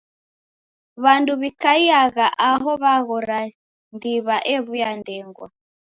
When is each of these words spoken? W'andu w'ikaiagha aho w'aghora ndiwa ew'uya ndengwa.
W'andu 1.03 1.33
w'ikaiagha 1.41 2.27
aho 2.49 2.69
w'aghora 2.81 3.39
ndiwa 3.95 4.35
ew'uya 4.53 4.89
ndengwa. 4.99 5.47